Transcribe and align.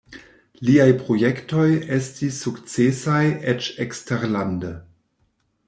Liaj 0.69 0.87
projektoj 1.01 1.65
estis 1.99 2.39
sukcesaj 2.47 3.21
eĉ 3.55 3.71
eksterlande. 3.89 4.77